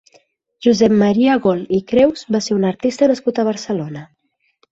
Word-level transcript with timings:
Josep 0.67 0.93
Maria 1.01 1.35
Gol 1.43 1.61
i 1.79 1.81
Creus 1.91 2.25
va 2.37 2.41
ser 2.45 2.57
un 2.57 2.65
artista 2.71 3.09
nascut 3.13 3.43
a 3.43 3.45
Barcelona. 3.51 4.05